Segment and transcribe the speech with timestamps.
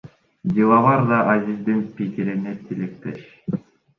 [0.53, 3.19] Диловар да Азиздин пикирине тилектеш.